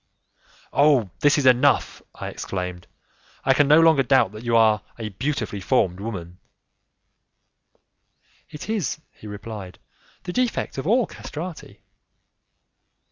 "Oh! 0.73 1.11
this 1.19 1.37
is 1.37 1.45
enough," 1.45 2.01
I 2.15 2.29
exclaimed; 2.29 2.87
"I 3.45 3.53
can 3.53 3.67
no 3.67 3.79
longer 3.79 4.01
doubt 4.01 4.31
that 4.31 4.43
you 4.43 4.57
are 4.57 4.81
a 4.97 5.09
beautifully 5.09 5.61
formed 5.61 5.99
woman!" 5.99 6.39
"It 8.49 8.67
is," 8.67 8.99
he 9.11 9.27
replied, 9.27 9.77
"the 10.23 10.33
defect 10.33 10.79
of 10.79 10.87
all 10.87 11.05
castrati." 11.05 11.81